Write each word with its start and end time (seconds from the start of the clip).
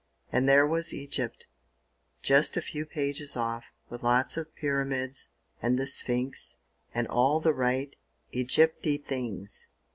And 0.31 0.49
there 0.49 0.65
was 0.65 0.95
Egypt, 0.95 1.45
just 2.23 2.57
a 2.57 2.61
few 2.63 2.87
pages 2.87 3.37
off, 3.37 3.65
with 3.87 4.01
lots 4.01 4.35
of 4.35 4.55
pyramids, 4.55 5.27
and 5.61 5.77
the 5.77 5.85
Sphinx, 5.85 6.57
and 6.91 7.07
all 7.07 7.39
the 7.39 7.53
right 7.53 7.95
Egypty 8.33 8.97
things. 8.97 9.67